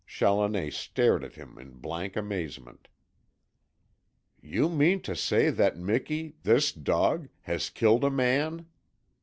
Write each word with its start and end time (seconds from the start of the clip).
Challoner 0.07 0.71
stared 0.71 1.23
at 1.23 1.35
him 1.35 1.59
in 1.59 1.73
blank 1.73 2.15
amazement. 2.15 2.87
"You 4.41 4.67
mean 4.67 5.03
to 5.03 5.15
say 5.15 5.51
that 5.51 5.77
Miki 5.77 6.37
this 6.41 6.71
dog 6.71 7.29
has 7.43 7.69
killed 7.69 8.03
a 8.03 8.09
man?" 8.09 8.65